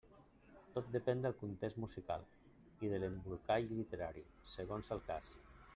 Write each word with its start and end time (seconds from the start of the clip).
Tot 0.77 0.87
depèn 0.95 1.21
del 1.25 1.35
context 1.41 1.81
musical, 1.83 2.25
i 2.87 2.91
de 2.95 3.01
l'embolcall 3.05 3.73
literari, 3.83 4.29
segons 4.57 4.93
el 4.97 5.09
cas. 5.13 5.35